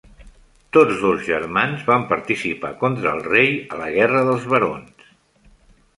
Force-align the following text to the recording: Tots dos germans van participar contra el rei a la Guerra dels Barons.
Tots 0.77 0.95
dos 1.01 1.19
germans 1.27 1.83
van 1.91 2.07
participar 2.13 2.73
contra 2.81 3.13
el 3.19 3.23
rei 3.35 3.53
a 3.77 3.81
la 3.83 3.93
Guerra 3.99 4.25
dels 4.31 4.49
Barons. 4.55 5.09